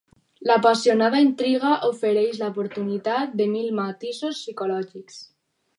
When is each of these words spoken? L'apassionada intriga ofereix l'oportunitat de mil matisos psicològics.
L'apassionada 0.51 1.19
intriga 1.25 1.75
ofereix 1.89 2.41
l'oportunitat 2.41 3.39
de 3.43 3.51
mil 3.55 3.73
matisos 3.83 4.43
psicològics. 4.45 5.27